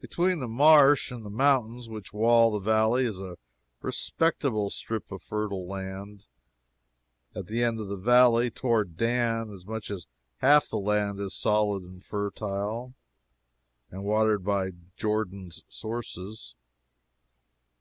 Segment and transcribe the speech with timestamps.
[0.00, 3.38] Between the marsh and the mountains which wall the valley is a
[3.82, 6.28] respectable strip of fertile land;
[7.34, 10.06] at the end of the valley, toward Dan, as much as
[10.36, 12.94] half the land is solid and fertile,
[13.90, 16.54] and watered by Jordan's sources.